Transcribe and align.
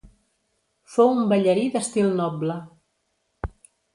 Fou 0.93 1.11
un 1.15 1.19
ballarí 1.33 1.67
d'estil 1.75 2.09
noble. 2.21 2.57